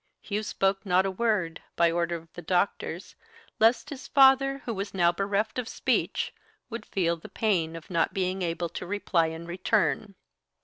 [0.19, 3.15] Hugh spoke not a word, by order of the doctors,
[3.59, 6.33] lest his father, who was now bereft of speech,
[6.71, 10.15] would feel the pain of not being able to reply in return.